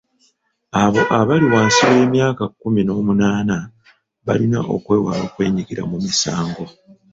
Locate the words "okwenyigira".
5.27-5.83